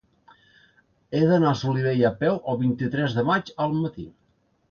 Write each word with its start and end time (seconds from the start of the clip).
He 1.17 1.21
d'anar 1.31 1.51
a 1.51 1.59
Solivella 1.59 2.09
a 2.09 2.13
peu 2.23 2.41
el 2.53 2.59
vint-i-tres 2.63 3.17
de 3.19 3.27
maig 3.31 3.55
al 3.67 3.79
matí. 3.85 4.07